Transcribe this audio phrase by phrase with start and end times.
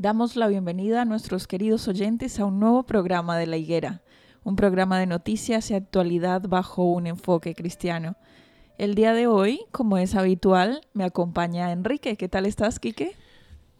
[0.00, 4.00] Damos la bienvenida a nuestros queridos oyentes a un nuevo programa de La Higuera,
[4.44, 8.16] un programa de noticias y actualidad bajo un enfoque cristiano.
[8.78, 12.16] El día de hoy, como es habitual, me acompaña Enrique.
[12.16, 13.14] ¿Qué tal estás, Quique?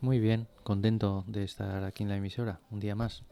[0.03, 3.23] Muy bien, contento de estar aquí en la emisora, un día más.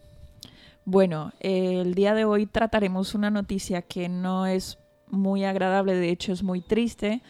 [0.86, 4.78] Bueno, el día de hoy trataremos una noticia que no es
[5.10, 7.20] muy agradable, de hecho es muy triste,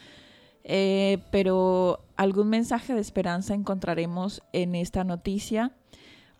[0.62, 5.72] eh, pero algún mensaje de esperanza encontraremos en esta noticia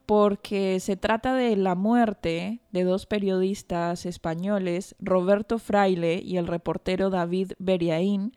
[0.06, 7.10] porque se trata de la muerte de dos periodistas españoles, Roberto Fraile y el reportero
[7.10, 8.34] David Beriaín,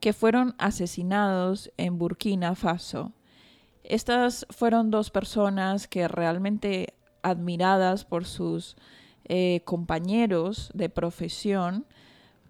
[0.00, 3.12] que fueron asesinados en Burkina Faso.
[3.82, 8.76] Estas fueron dos personas que realmente admiradas por sus
[9.24, 11.86] eh, compañeros de profesión,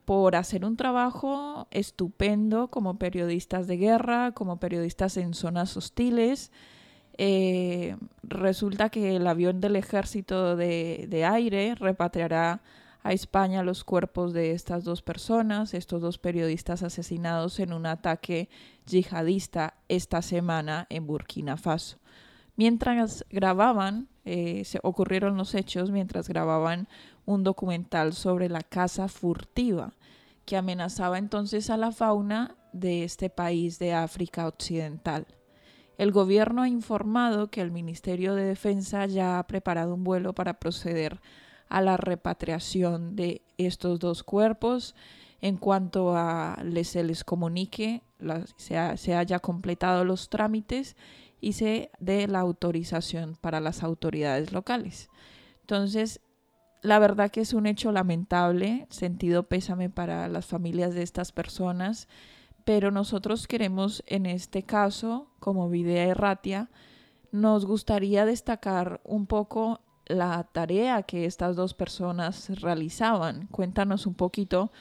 [0.08, 6.50] por hacer un trabajo estupendo como periodistas de guerra, como periodistas en zonas hostiles.
[7.18, 12.62] Eh, resulta que el avión del ejército de, aire repatriará
[13.02, 18.48] a España los cuerpos de estas dos personas, estos dos periodistas asesinados en un ataque
[18.86, 21.98] yihadista esta semana en Burkina Faso.
[22.58, 26.88] Mientras grababan, eh, se ocurrieron los hechos mientras grababan
[27.24, 29.92] un documental sobre la caza furtiva
[30.44, 35.28] que amenazaba entonces a la fauna de este país de África Occidental.
[35.98, 40.58] El gobierno ha informado que el Ministerio de Defensa ya ha preparado un vuelo para
[40.58, 41.20] proceder
[41.68, 44.96] a la repatriación de estos dos cuerpos
[45.40, 48.02] en cuanto a les, se les comunique,
[48.56, 50.96] se, se haya completado los trámites
[51.40, 55.08] y se dé la autorización para las autoridades locales.
[55.60, 56.20] Entonces,
[56.82, 62.08] la verdad que es un hecho lamentable, sentido pésame para las familias de estas personas,
[62.64, 66.70] pero nosotros queremos en este caso, como Videa Erratia,
[67.32, 73.46] nos gustaría destacar un poco la tarea que estas dos personas realizaban.
[73.48, 74.72] Cuéntanos un poquito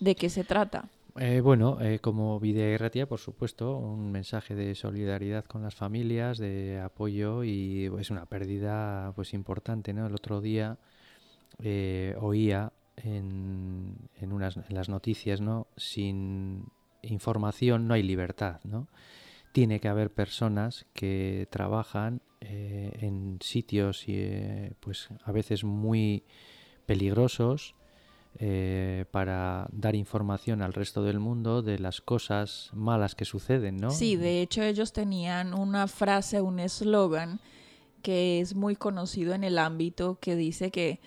[0.00, 0.88] de qué se trata.
[1.20, 6.38] Eh, bueno, eh, como Videa Erratia, por supuesto, un mensaje de solidaridad con las familias,
[6.38, 10.06] de apoyo y es una pérdida pues importante, ¿no?
[10.06, 10.78] El otro día
[11.60, 15.66] eh, oía en, en, unas, en las noticias, ¿no?
[15.76, 16.66] Sin
[17.02, 18.88] información no hay libertad, ¿no?
[19.52, 26.22] Tiene que haber personas que trabajan eh, en sitios eh, pues a veces muy
[26.86, 27.74] peligrosos
[29.10, 33.90] para dar información al resto del mundo de las cosas malas que suceden, ¿no?
[33.90, 37.40] Sí, de hecho ellos tenían una frase, un eslogan
[38.02, 41.00] que es muy conocido en el ámbito que dice que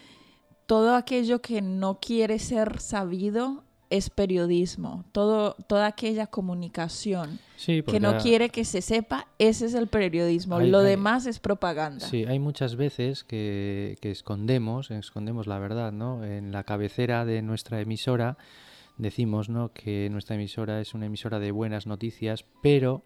[0.65, 8.17] todo aquello que no quiere ser sabido es periodismo, todo, toda aquella comunicación que no
[8.17, 12.07] quiere que se sepa, ese es el periodismo, lo demás es propaganda.
[12.07, 16.23] Sí, hay muchas veces que, que, escondemos, escondemos la verdad, ¿no?
[16.23, 18.37] En la cabecera de nuestra emisora
[18.97, 19.73] decimos, ¿no?
[19.73, 23.03] Que nuestra emisora es una emisora de buenas noticias, pero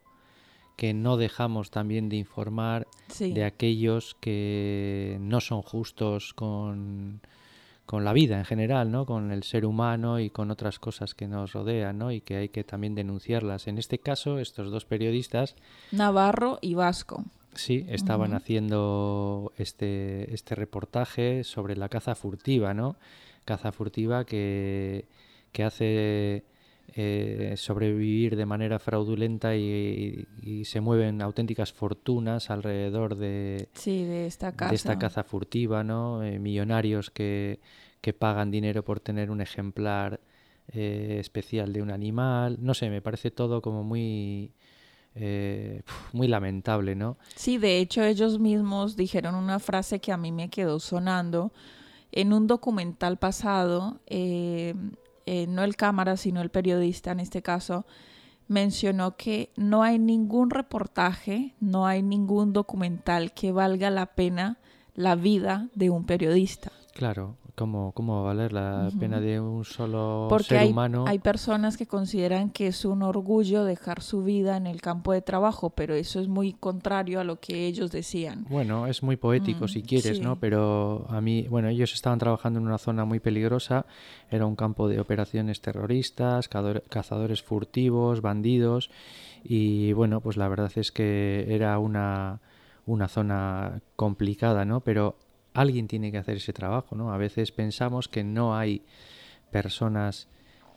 [0.78, 2.88] que no dejamos también de informar
[3.20, 7.22] de aquellos que no son justos con
[7.86, 9.06] con la vida en general, ¿no?
[9.06, 12.12] Con el ser humano y con otras cosas que nos rodean, ¿no?
[12.12, 13.68] Y que hay que también denunciarlas.
[13.68, 15.56] En este caso, estos dos periodistas...
[15.92, 17.24] Navarro y Vasco.
[17.54, 22.98] Sí, estaban haciendo este, este reportaje sobre la caza furtiva, ¿no?
[23.46, 25.06] Caza furtiva que,
[25.54, 26.44] que hace
[26.98, 30.26] eh, sobrevivir de manera fraudulenta y,
[30.64, 34.70] se mueven auténticas fortunas alrededor de, de, esta, caza.
[34.70, 36.24] de esta caza furtiva, ¿no?
[36.24, 37.60] Eh, millonarios que,
[38.00, 40.22] que, pagan dinero por tener un ejemplar
[40.72, 42.60] eh, especial de un animal.
[42.62, 44.54] No sé, me parece todo como muy...
[46.14, 47.18] muy lamentable, ¿no?
[47.36, 51.52] Sí, de hecho ellos mismos dijeron una frase que a mí me quedó sonando
[52.14, 54.00] en un documental pasado.
[54.08, 54.74] Eh,
[55.26, 57.86] no el cámara, sino el periodista en este caso,
[58.48, 64.60] mencionó que no hay ningún reportaje, no hay ningún documental que valga la pena
[64.94, 66.72] la vida de un periodista.
[66.94, 71.06] Claro, ¿Cómo, cómo va a valer la pena de un solo Porque ser hay, humano?
[71.08, 75.22] hay personas que consideran que es un orgullo dejar su vida en el campo de
[75.22, 78.46] trabajo, pero eso es muy contrario a lo que ellos decían.
[78.50, 80.36] Bueno, es muy poético si quieres, ¿no?
[80.38, 83.86] Pero a mí, bueno, ellos estaban trabajando en una zona muy peligrosa,
[84.30, 88.90] era un campo de operaciones terroristas, cazadores furtivos, bandidos,
[89.44, 92.42] y bueno, pues la verdad es que era una,
[92.86, 94.82] una zona complicada, ¿no?
[94.82, 95.16] Pero
[95.56, 97.12] alguien tiene que hacer ese trabajo, ¿no?
[97.12, 98.84] A veces pensamos que no hay
[99.52, 100.28] personas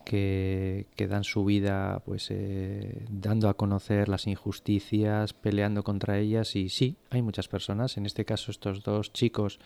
[0.05, 6.71] que, dan su vida pues eh, dando a conocer las injusticias, peleando contra ellas y
[6.71, 9.59] sí, hay muchas personas, en este caso estos dos chicos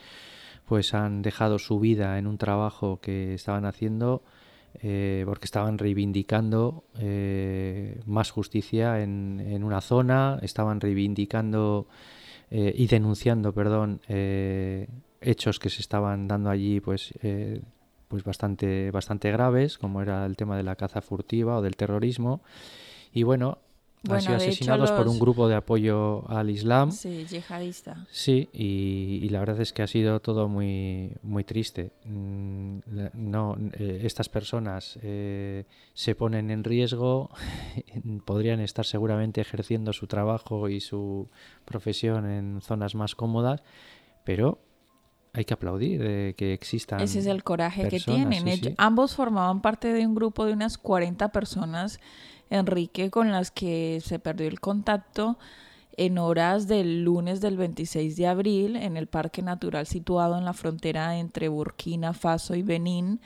[0.67, 4.23] pues han dejado su vida en un trabajo que estaban haciendo
[4.83, 11.87] eh, porque estaban reivindicando eh, más justicia en, en, una zona, estaban reivindicando
[12.55, 14.87] eh, y denunciando, perdón, eh,
[15.23, 17.63] hechos que se estaban dando allí, pues, eh,
[18.09, 22.43] pues bastante, bastante graves, como era el tema de la caza furtiva o del terrorismo.
[23.11, 23.57] Y bueno,
[24.09, 26.91] han sido asesinados por un grupo de apoyo al Islam.
[26.91, 28.07] Sí, yihadista.
[28.11, 31.93] Sí, y, la verdad es que ha sido todo muy, muy triste.
[32.05, 32.79] Mm,
[33.15, 35.65] no, eh, estas personas eh,
[35.95, 37.31] se ponen en riesgo,
[38.25, 41.29] podrían estar seguramente ejerciendo su trabajo y su
[41.65, 43.63] profesión en zonas más cómodas,
[44.25, 44.59] pero
[45.35, 47.01] hay que aplaudir de que existan.
[47.01, 48.75] Ese es el coraje que tienen.
[48.77, 52.01] Ambos formaban parte de un grupo de unas 40 personas
[52.51, 55.39] Enrique con las que se perdió el contacto
[55.97, 60.53] en horas del lunes del 26 de abril en el Parque Natural situado en la
[60.53, 63.21] frontera entre Burkina Faso y Benín,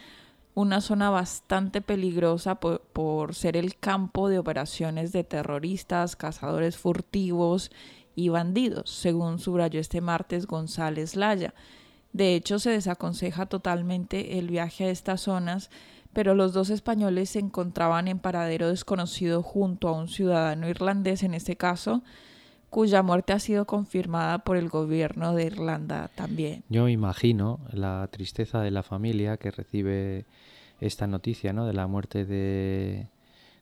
[0.55, 7.71] una zona bastante peligrosa por, ser el campo de operaciones de terroristas, cazadores furtivos
[8.15, 11.53] y bandidos, según subrayó este martes González Laya.
[12.17, 15.71] De hecho, se desaconseja totalmente el viaje a estas zonas
[16.17, 21.35] pero los dos españoles se encontraban en paradero desconocido junto a un ciudadano irlandés en
[21.35, 22.03] este caso,
[22.71, 26.65] cuya muerte ha sido confirmada por el gobierno de Irlanda también.
[26.71, 30.25] Yo imagino la tristeza de la familia que recibe
[30.81, 31.67] esta noticia, ¿no?
[31.67, 33.09] De la muerte de,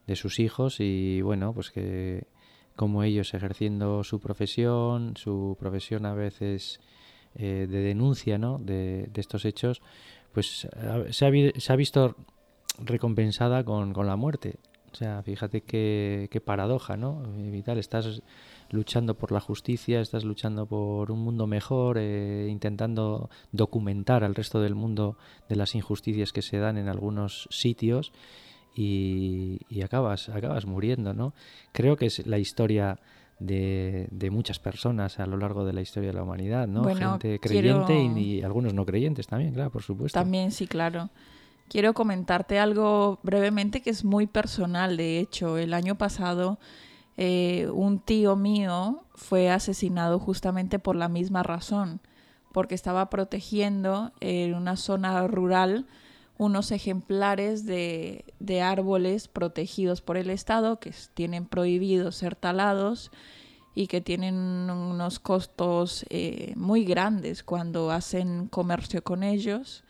[0.06, 2.28] de sus hijos y bueno, pues que
[2.76, 6.78] como ellos ejerciendo su profesión, su profesión a veces
[7.36, 8.58] eh, de denuncia, ¿no?
[8.58, 9.82] De, de estos hechos,
[10.32, 10.68] pues
[11.10, 12.16] se ha, se ha visto
[12.78, 14.56] recompensada con, la muerte.
[14.92, 17.22] O sea, fíjate qué, qué paradoja, ¿no?
[17.50, 18.22] Vital, estás
[18.70, 24.60] luchando por la justicia, estás luchando por un mundo mejor, eh, intentando documentar al resto
[24.60, 25.16] del mundo
[25.48, 28.12] de las injusticias que se dan en algunos sitios
[28.74, 31.34] y, y acabas, acabas muriendo, ¿no?
[31.72, 33.00] Creo que es la historia
[33.46, 36.84] de, de, muchas personas a lo largo de la historia de la humanidad, ¿no?
[36.94, 40.18] Gente creyente y, y, algunos no creyentes también, claro, por supuesto.
[40.18, 41.10] También, sí, claro.
[41.68, 44.96] Quiero comentarte algo brevemente que es muy personal.
[44.96, 46.58] De hecho, el año pasado
[47.16, 52.00] eh, un tío mío fue asesinado justamente por la misma razón,
[52.52, 55.86] porque estaba protegiendo en una zona rural
[56.36, 63.10] unos ejemplares de, de árboles protegidos por el Estado que tienen prohibido ser talados
[63.74, 69.84] y que tienen unos costos eh, muy grandes cuando hacen comercio con ellos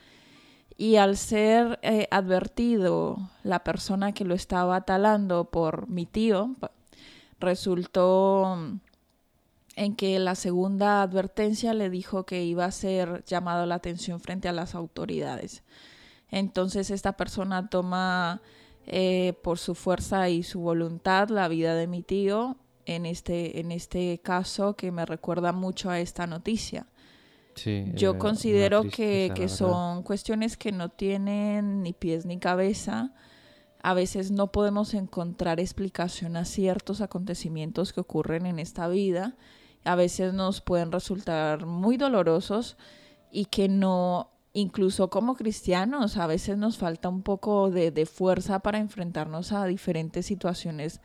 [0.76, 6.56] y al ser eh, advertido la persona que lo estaba talando por mi tío,
[7.38, 8.80] resultó mm,
[9.76, 14.48] en que la segunda advertencia le dijo que iba a ser llamado la atención frente
[14.48, 15.62] a las autoridades.
[16.34, 18.42] Entonces esta persona toma
[18.86, 23.70] eh, por su fuerza y su voluntad la vida de mi tío en este, en
[23.70, 26.88] este caso que me recuerda mucho a esta noticia.
[27.54, 33.14] Sí, Yo eh, considero que, que son cuestiones que no tienen ni pies ni cabeza.
[33.84, 39.36] A veces no podemos encontrar explicación a ciertos acontecimientos que ocurren en esta vida.
[39.84, 42.76] A veces nos pueden resultar muy dolorosos
[43.30, 48.60] y que no, incluso como cristianos, a veces nos falta un poco de, de fuerza
[48.60, 51.00] para enfrentarnos a diferentes situaciones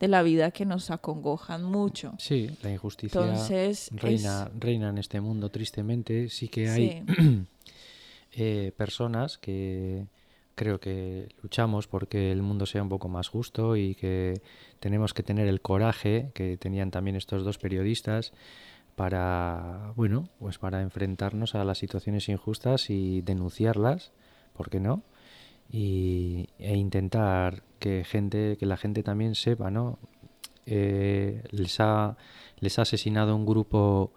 [0.00, 2.14] de la vida que nos acongojan mucho.
[2.18, 6.28] Sí, la injusticia Entonces, es- reina, reina en este mundo, tristemente.
[6.28, 7.46] Sí que hay sí.
[8.32, 10.06] eh, personas que
[10.54, 14.40] creo que luchamos porque el mundo sea un poco más justo y que
[14.80, 18.32] tenemos que tener el coraje que tenían también estos dos periodistas
[18.96, 24.12] para, bueno, pues para enfrentarnos a las situaciones injustas y denunciarlas,
[24.54, 25.02] ¿por qué no?
[25.70, 29.98] Y, e intentar que gente, que la gente también sepa, ¿no?
[30.64, 32.16] Eh, les ha
[32.58, 34.12] les ha asesinado un grupo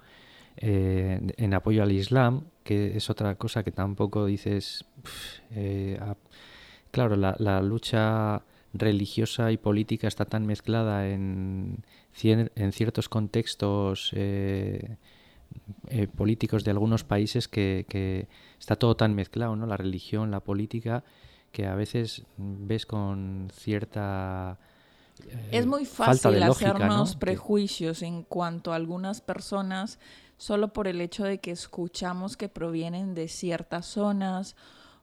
[0.58, 4.86] eh, en apoyo al Islam, que es otra cosa que tampoco dices.
[5.52, 6.00] eh,
[6.92, 8.44] claro, la, la lucha
[8.74, 11.84] religiosa y política está tan mezclada en,
[12.24, 14.98] en ciertos contextos eh,
[15.90, 18.28] eh, políticos de algunos países que, que
[18.60, 19.66] está todo tan mezclado, ¿no?
[19.66, 21.04] La religión, la política,
[21.52, 24.60] que a veces ves con cierta
[25.28, 26.76] eh, Es muy falta fácil de lógica, ¿no?
[26.76, 30.00] hacernos prejuicios en cuanto a algunas personas
[30.38, 34.56] solo por el hecho de que escuchamos que provienen de ciertas zonas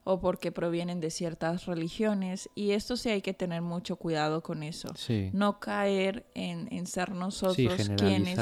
[0.08, 4.62] o porque provienen de ciertas religiones y esto sí hay que tener mucho cuidado con
[4.62, 4.88] eso.
[4.94, 8.38] Sí, No caer en, en ser sí, nosotros quienes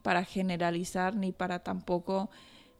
[0.00, 2.30] para generalizar ni para tampoco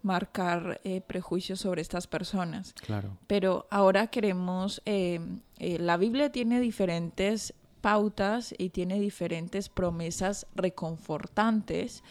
[0.00, 2.72] marcar eh, prejuicios sobre estas personas.
[2.74, 3.18] Claro.
[3.26, 5.20] Pero ahora queremos, eh,
[5.58, 7.52] eh, la Biblia tiene diferentes
[7.82, 12.02] pautas y tiene diferentes promesas reconfortantes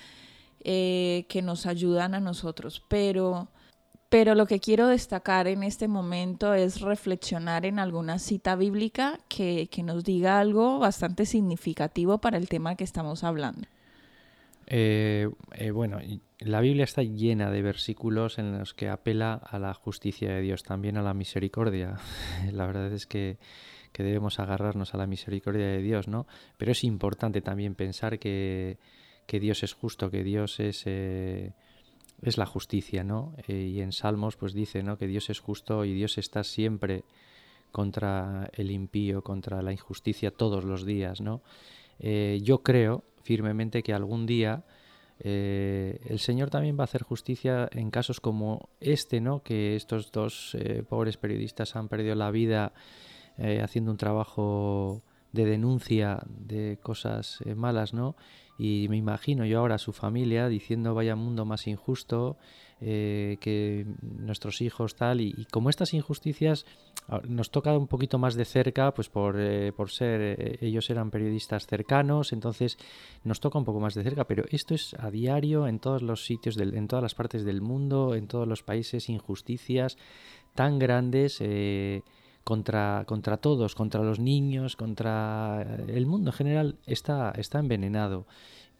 [0.63, 3.50] que nos ayudan a nosotros, pero,
[4.13, 9.70] pero lo que quiero destacar en este momento es reflexionar en alguna cita bíblica que,
[9.72, 13.67] que nos diga algo bastante significativo para el tema que estamos hablando.
[14.67, 15.98] Eh, eh, bueno,
[16.38, 20.62] la Biblia está llena de versículos en los que apela a la justicia de Dios,
[20.62, 21.98] también a la misericordia.
[22.51, 23.39] La verdad es que,
[23.93, 26.27] que debemos agarrarnos a la misericordia de Dios, ¿no?
[26.60, 28.77] Pero es importante también pensar que,
[29.25, 31.53] que Dios es justo, que Dios es, eh,
[32.24, 33.34] es la justicia, ¿no?
[33.48, 34.98] Eh, y en Salmos pues dice, ¿no?
[34.98, 37.03] Que Dios es justo y Dios está siempre
[37.72, 41.42] contra el impío, contra la injusticia todos los días, ¿no?
[42.00, 44.63] Eh, yo creo firmemente que algún día
[45.20, 49.44] eh, el Señor también va a hacer justicia en casos como este, ¿no?
[49.44, 50.58] Que estos dos
[50.89, 52.74] pobres periodistas han perdido la vida
[53.38, 55.01] haciendo un trabajo
[55.34, 58.16] de denuncia de cosas eh, malas, ¿no?
[58.58, 62.38] Y me imagino yo ahora a su familia diciendo vaya mundo más injusto,
[62.82, 66.66] eh, que nuestros hijos tal, y, como estas injusticias
[67.08, 70.90] ah, nos toca un poquito más de cerca, pues por, eh, por ser, eh, ellos
[70.90, 72.78] eran periodistas cercanos, entonces
[73.24, 76.25] nos toca un poco más de cerca, pero esto es a diario en todos los
[76.25, 79.98] sitios, del, en todas las partes del mundo, en todos los países, injusticias
[80.54, 81.42] tan grandes.
[82.44, 88.26] Contra, contra todos, contra los niños, contra el mundo en general, está, está envenenado.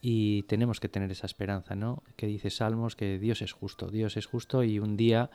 [0.01, 2.03] Y tenemos que tener esa esperanza, ¿no?
[2.17, 5.29] Que dice Salmos que Dios es justo, Dios es justo y un día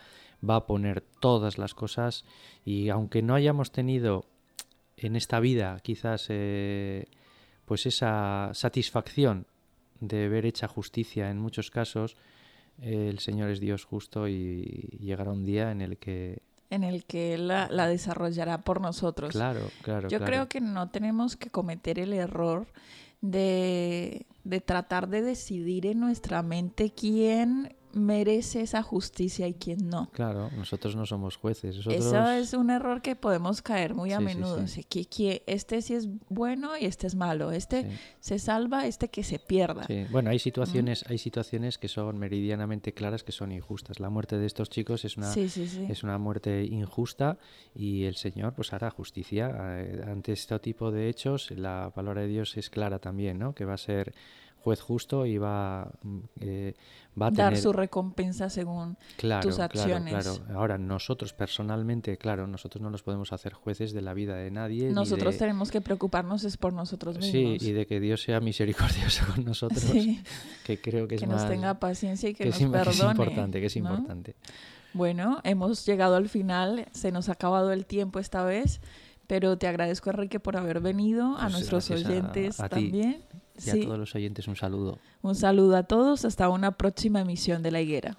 [0.47, 2.23] va a poner todas las cosas
[2.63, 4.25] y aunque no hayamos tenido
[4.95, 7.07] en esta vida quizás eh,
[7.65, 9.47] pues esa satisfacción
[10.01, 12.15] de ver hecha justicia en muchos casos,
[12.79, 17.05] eh, el Señor es Dios justo y llegará un día en el que en el
[17.05, 19.31] que Él la, la desarrollará por nosotros.
[19.31, 20.09] Claro, claro.
[20.09, 20.25] Yo claro.
[20.25, 22.67] creo que no tenemos que cometer el error
[23.21, 30.09] de, de tratar de decidir en nuestra mente quién merece esa justicia y quién no.
[30.11, 31.77] Claro, nosotros no somos jueces.
[31.77, 32.05] Nosotros...
[32.05, 34.67] Eso es un error que podemos caer muy a Sí, menudo.
[34.67, 34.83] sí.
[34.83, 37.51] Que, que este sí es bueno y este es malo.
[37.51, 39.87] Este se salva, este que se pierda.
[40.11, 43.99] Bueno, hay situaciones, hay situaciones que son meridianamente claras que son injustas.
[43.99, 47.37] La muerte de estos chicos es una, es una muerte injusta
[47.73, 51.51] y el Señor pues hará justicia eh, ante este tipo de hechos.
[51.51, 53.53] La palabra de Dios es clara también, ¿no?
[53.53, 54.13] Que va a ser
[54.61, 56.73] juez justo y va, mm, eh,
[57.19, 60.13] va a Dar tener su recompensa según claro, tus claro, acciones.
[60.13, 60.39] claro.
[60.53, 64.89] Ahora nosotros personalmente, claro, nosotros no nos podemos hacer jueces de la vida de nadie.
[64.91, 67.63] nosotros de- tenemos que preocuparnos es por nosotros Sí, mismos.
[67.63, 70.21] y de que Dios sea misericordioso con nosotros, Sí,
[70.65, 72.71] que creo que es que más nos tenga paciencia y que, que nos es, im-
[72.71, 73.11] que es perdone.
[73.11, 73.89] importante, que es ¿no?
[73.89, 74.35] importante.
[74.93, 78.81] Bueno, hemos llegado al final, se nos ha acabado el tiempo esta vez,
[79.27, 82.91] pero te agradezco Enrique por haber venido, a Pues nuestros a- oyentes ti
[83.65, 84.99] Y a todos los oyentes un saludo.
[85.21, 88.17] Un saludo a todos, hasta una próxima emisión de La Higuera.